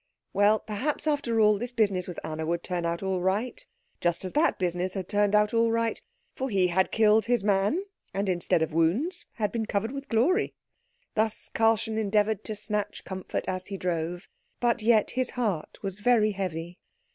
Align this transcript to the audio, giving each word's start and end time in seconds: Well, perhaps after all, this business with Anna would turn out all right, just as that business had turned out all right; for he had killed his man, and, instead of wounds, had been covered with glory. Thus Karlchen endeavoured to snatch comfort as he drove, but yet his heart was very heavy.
Well, 0.33 0.57
perhaps 0.57 1.05
after 1.05 1.39
all, 1.39 1.59
this 1.59 1.71
business 1.71 2.07
with 2.07 2.19
Anna 2.25 2.43
would 2.43 2.63
turn 2.63 2.87
out 2.87 3.03
all 3.03 3.21
right, 3.21 3.63
just 3.99 4.25
as 4.25 4.33
that 4.33 4.57
business 4.57 4.95
had 4.95 5.07
turned 5.07 5.35
out 5.35 5.53
all 5.53 5.69
right; 5.69 6.01
for 6.33 6.49
he 6.49 6.69
had 6.69 6.89
killed 6.91 7.25
his 7.25 7.43
man, 7.43 7.83
and, 8.11 8.27
instead 8.27 8.63
of 8.63 8.73
wounds, 8.73 9.27
had 9.33 9.51
been 9.51 9.67
covered 9.67 9.91
with 9.91 10.09
glory. 10.09 10.55
Thus 11.13 11.49
Karlchen 11.53 11.99
endeavoured 11.99 12.43
to 12.45 12.55
snatch 12.55 13.03
comfort 13.05 13.47
as 13.47 13.67
he 13.67 13.77
drove, 13.77 14.27
but 14.59 14.81
yet 14.81 15.11
his 15.11 15.29
heart 15.37 15.77
was 15.83 15.99
very 15.99 16.31
heavy. 16.31 16.79